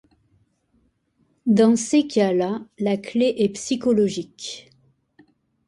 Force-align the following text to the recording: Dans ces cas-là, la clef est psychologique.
Dans 1.45 1.75
ces 1.75 2.07
cas-là, 2.07 2.65
la 2.79 2.97
clef 2.97 3.35
est 3.37 3.49
psychologique. 3.49 4.71